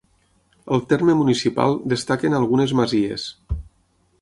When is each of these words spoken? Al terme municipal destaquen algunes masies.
Al 0.77 0.81
terme 0.93 1.15
municipal 1.19 1.77
destaquen 1.93 2.39
algunes 2.39 2.73
masies. 2.81 3.27